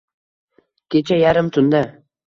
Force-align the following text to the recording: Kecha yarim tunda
Kecha 0.95 1.21
yarim 1.25 1.55
tunda 1.59 1.87